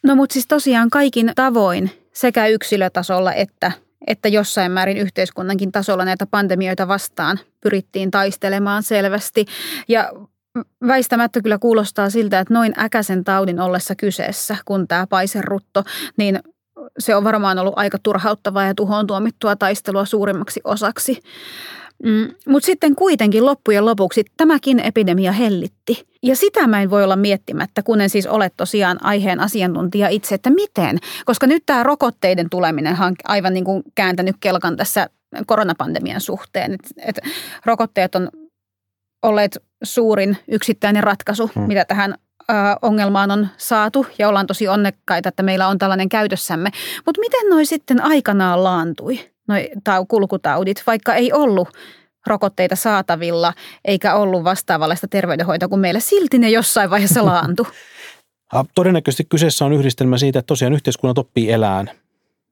[0.04, 3.72] No mutta siis tosiaan kaikin tavoin sekä yksilötasolla että
[4.08, 9.46] että jossain määrin yhteiskunnankin tasolla näitä pandemioita vastaan pyrittiin taistelemaan selvästi.
[9.88, 10.12] Ja
[10.88, 15.84] väistämättä kyllä kuulostaa siltä, että noin äkäisen taudin ollessa kyseessä, kun tämä paiserutto,
[16.18, 16.40] niin
[17.00, 21.20] se on varmaan ollut aika turhauttavaa ja tuhoon tuomittua taistelua suurimmaksi osaksi.
[22.04, 26.08] Mm, Mutta sitten kuitenkin loppujen lopuksi tämäkin epidemia hellitti.
[26.24, 30.36] Ja sitä mä en voi olla miettimättä, kun en siis ole tosiaan aiheen asiantuntija itse,
[30.36, 30.98] että miten.
[31.26, 35.10] Koska nyt tämä rokotteiden tuleminen on aivan niin kuin kääntänyt kelkan tässä
[35.46, 36.74] koronapandemian suhteen.
[36.74, 37.20] Et, et
[37.66, 38.30] rokotteet on
[39.24, 41.64] olleet suurin yksittäinen ratkaisu, hmm.
[41.64, 42.16] mitä tähän
[42.50, 46.70] ö, ongelmaan on saatu ja ollaan tosi onnekkaita, että meillä on tällainen käytössämme.
[47.06, 49.35] Mutta miten noi sitten aikanaan laantui?
[49.48, 49.70] Noi
[50.08, 51.70] kulkutaudit, vaikka ei ollut
[52.28, 53.54] rokotteita saatavilla
[53.86, 56.00] eikä ollut vastaavallista terveydenhoitoa kuin meillä.
[56.00, 57.68] Silti ne jossain vaiheessa laantu.
[58.76, 61.92] Todennäköisesti kyseessä on yhdistelmä siitä, että tosiaan yhteiskunnat oppii elään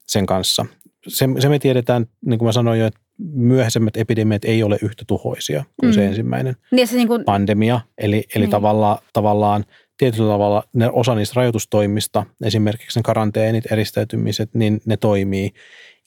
[0.08, 0.66] sen kanssa.
[1.08, 3.00] Se, se me tiedetään, niin kuin mä sanoin jo, että
[3.34, 5.94] myöhäisemmät epidemiat ei ole yhtä tuhoisia kuin mm.
[5.94, 7.82] se ensimmäinen niin se niin kuin, pandemia.
[7.98, 8.50] Eli, eli niin.
[8.50, 9.66] tavallaan, tavallaan
[9.98, 15.54] tietyllä tavalla ne, osa niistä rajoitustoimista, esimerkiksi ne karanteenit, eristäytymiset, niin ne toimii.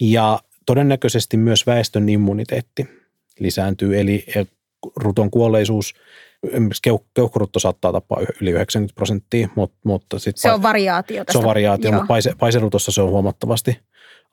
[0.01, 2.89] Ja Todennäköisesti myös väestön immuniteetti
[3.39, 4.27] lisääntyy, eli
[4.97, 5.95] ruton kuolleisuus,
[7.15, 11.33] keuhkorutto saattaa tappaa yli 90 prosenttia, mutta, mutta sit se on variaatio tästä.
[11.33, 11.95] Se on variaatio, Joo.
[11.95, 13.79] mutta paise, paiserutossa se on huomattavasti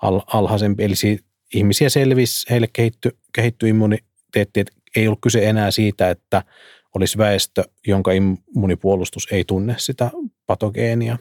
[0.02, 0.84] al, alhaisempi.
[0.84, 6.44] Eli siitä ihmisiä selvisi, heille kehittyi, kehittyi immuniteetti, että ei ollut kyse enää siitä, että
[6.96, 10.12] olisi väestö, jonka immunipuolustus ei tunne sitä
[10.46, 11.18] patogeenia.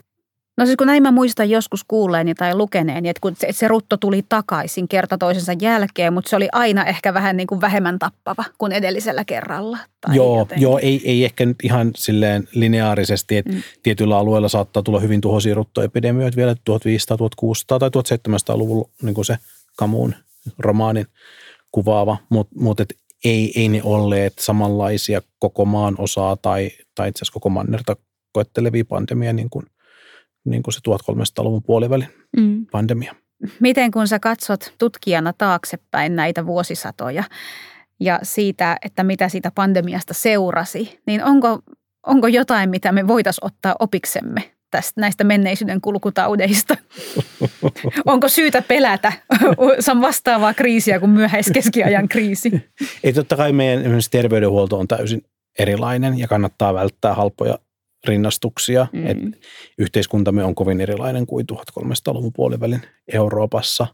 [0.59, 3.97] No siis kun näin mä muistan joskus kuulleeni tai lukeneeni, että kun se, se rutto
[3.97, 8.45] tuli takaisin kerta toisensa jälkeen, mutta se oli aina ehkä vähän niin kuin vähemmän tappava
[8.59, 9.79] kuin edellisellä kerralla.
[10.01, 13.63] Tai joo, joo ei, ei ehkä nyt ihan silleen lineaarisesti, että mm.
[13.83, 17.91] tietyillä alueilla saattaa tulla hyvin tuhoisia ruttoepidemioita vielä 1500, 1600 tai
[18.29, 19.37] 1700-luvulla niin kuin se
[19.77, 20.15] Kamuun
[20.59, 21.07] romaanin
[21.71, 27.19] kuvaava, mutta mut, et ei, ei ne olleet samanlaisia koko maan osaa tai, tai itse
[27.19, 27.97] asiassa koko mannerta
[28.33, 29.67] koettelevia pandemia niin kuin–
[30.45, 32.67] niin kuin se 1300-luvun puolivälin mm.
[32.71, 33.15] pandemia.
[33.61, 37.25] Miten kun sä katsot tutkijana taaksepäin näitä vuosisatoja
[38.01, 41.59] ja siitä, että mitä siitä pandemiasta seurasi, niin onko,
[42.07, 46.77] onko jotain, mitä me voitaisiin ottaa opiksemme tästä, näistä menneisyyden kulkutaudeista?
[48.07, 49.13] Onko syytä pelätä
[50.01, 52.71] vastaavaa kriisiä kuin myöhäiskeskiajan kriisi?
[53.05, 55.23] Ei totta kai meidän terveydenhuolto on täysin
[55.59, 57.59] erilainen ja kannattaa välttää halpoja
[58.07, 58.87] rinnastuksia.
[58.93, 59.07] Mm.
[59.07, 59.19] Et
[59.79, 62.81] yhteiskuntamme on kovin erilainen kuin 1300-luvun puolivälin
[63.13, 63.87] Euroopassa.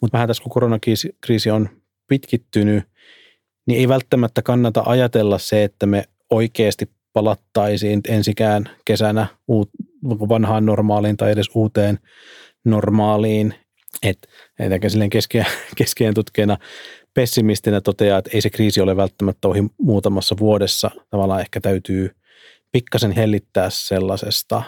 [0.00, 1.68] Mutta vähän tässä kun koronakriisi on
[2.06, 2.84] pitkittynyt,
[3.66, 9.70] niin ei välttämättä kannata ajatella se, että me oikeasti palattaisiin ensikään kesänä uut,
[10.04, 11.98] vanhaan normaaliin tai edes uuteen
[12.64, 13.54] normaaliin.
[14.02, 16.56] Että et silleen keskiään, keskiään tutkijana
[17.14, 20.90] pessimistinä toteaa, että ei se kriisi ole välttämättä ohi muutamassa vuodessa.
[21.10, 22.10] Tavallaan ehkä täytyy–
[22.76, 24.62] pikkasen hellittää sellaisesta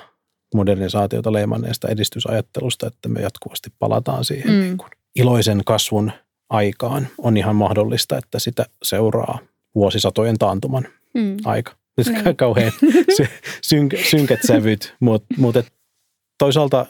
[0.55, 4.61] modernisaatiota leimanneesta edistysajattelusta, että me jatkuvasti palataan siihen mm.
[4.61, 6.12] niin kuin iloisen kasvun
[6.51, 7.09] aikaan.
[7.18, 9.38] On ihan mahdollista, että sitä seuraa
[9.75, 11.37] vuosisatojen taantuman mm.
[11.44, 11.73] aika.
[11.97, 12.37] Nyt niin.
[12.37, 12.73] kauhean
[13.68, 15.57] synk, synkät sävyt, mutta mut
[16.38, 16.87] toisaalta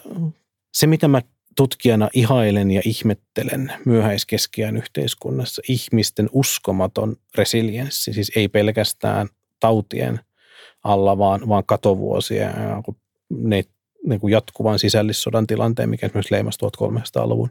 [0.73, 1.21] se, mitä mä
[1.55, 9.27] tutkijana ihailen ja ihmettelen myöhäiskeskiään yhteiskunnassa, ihmisten uskomaton resilienssi, siis ei pelkästään
[9.59, 10.19] tautien
[10.89, 12.83] alla, vaan, vaan katovuosia ja
[13.29, 13.63] ne,
[14.07, 17.49] niin kuin jatkuvan sisällissodan tilanteen, mikä esimerkiksi leimasi 1300-luvun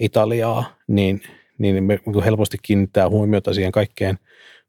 [0.00, 1.22] Italiaa, niin,
[1.58, 4.18] niin me niin helposti kiinnittää huomiota siihen kaikkeen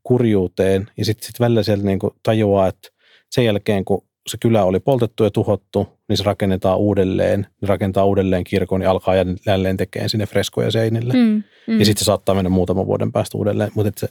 [0.03, 0.87] kurjuuteen.
[0.97, 2.89] Ja sitten sit välillä sieltä niin kuin tajuaa, että
[3.29, 8.05] sen jälkeen, kun se kylä oli poltettu ja tuhottu, niin se rakennetaan uudelleen, ne rakentaa
[8.05, 9.15] uudelleen kirkon ja alkaa
[9.45, 11.13] jälleen tekemään sinne freskoja seinille.
[11.13, 11.79] Mm, mm.
[11.79, 14.09] Ja sitten se saattaa mennä muutaman vuoden päästä uudelleen, mutta se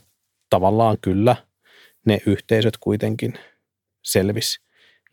[0.51, 1.37] tavallaan kyllä
[2.07, 3.35] ne yhteisöt kuitenkin
[4.11, 4.61] selvisi.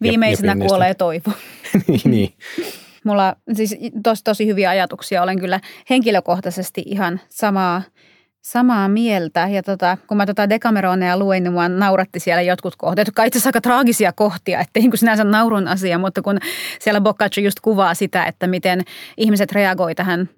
[0.01, 1.31] Viimeisenä ja, ja kuolee toivo.
[1.87, 2.33] niin, niin.
[3.05, 5.23] Mulla siis tosi, tosi hyviä ajatuksia.
[5.23, 7.81] Olen kyllä henkilökohtaisesti ihan samaa–
[8.45, 9.47] samaa mieltä.
[9.47, 13.37] Ja tota, kun mä tota Decameronia luin, niin mua nauratti siellä jotkut kohdat, jotka itse
[13.37, 16.37] asiassa aika traagisia kohtia, ettei niin kuin sinänsä naurun asia, mutta kun
[16.79, 18.81] siellä Boccaccio just kuvaa sitä, että miten
[19.17, 20.29] ihmiset reagoi tähän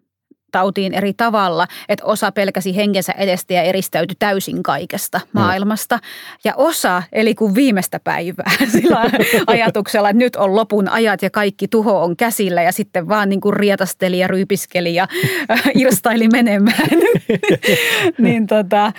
[0.52, 5.30] tautiin eri tavalla, että osa pelkäsi henkensä edestä ja eristäytyi täysin kaikesta mm.
[5.34, 6.00] maailmasta.
[6.44, 9.12] Ja osa eli kuin viimeistä päivää sillä
[9.48, 13.42] ajatuksella, että nyt on lopun ajat ja kaikki tuho on käsillä ja sitten vaan niin
[13.42, 15.08] kuin rietasteli ja ryypiskeli ja
[15.52, 16.90] äh, irstaili menemään.
[18.18, 18.92] niin tota,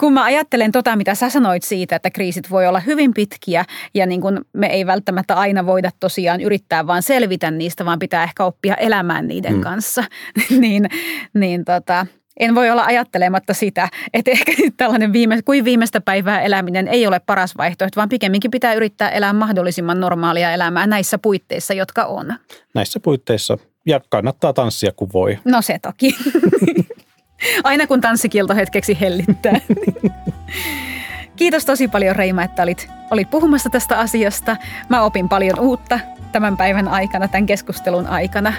[0.00, 4.06] kun mä ajattelen tota, mitä sä sanoit siitä, että kriisit voi olla hyvin pitkiä ja
[4.06, 8.44] niin kuin me ei välttämättä aina voida tosiaan yrittää vaan selvitä niistä, vaan pitää ehkä
[8.44, 9.60] oppia elämään niiden mm.
[9.60, 10.04] kanssa,
[10.50, 10.89] niin
[11.40, 12.06] niin tota,
[12.40, 17.20] en voi olla ajattelematta sitä, että ehkä tällainen viime, kuin viimeistä päivää eläminen ei ole
[17.20, 22.34] paras vaihtoehto, vaan pikemminkin pitää yrittää elää mahdollisimman normaalia elämää näissä puitteissa, jotka on.
[22.74, 23.58] Näissä puitteissa.
[23.86, 25.38] Ja kannattaa tanssia, kun voi.
[25.44, 26.16] No se toki.
[27.64, 29.60] Aina kun tanssikielto hetkeksi hellittää.
[31.36, 34.56] Kiitos tosi paljon Reima, että olit, olit puhumassa tästä asiasta.
[34.88, 36.00] Mä opin paljon uutta
[36.32, 38.52] tämän päivän aikana, tämän keskustelun aikana.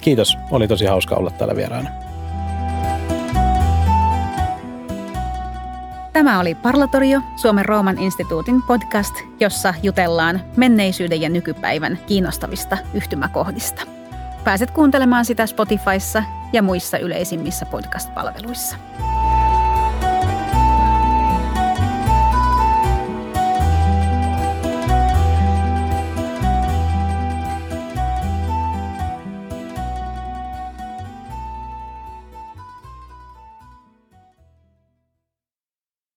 [0.00, 1.90] Kiitos, oli tosi hauska olla täällä vieraana.
[6.12, 13.82] Tämä oli Parlatorio, Suomen Rooman instituutin podcast, jossa jutellaan menneisyyden ja nykypäivän kiinnostavista yhtymäkohdista.
[14.44, 16.22] Pääset kuuntelemaan sitä Spotifyssa
[16.52, 18.76] ja muissa yleisimmissä podcast-palveluissa.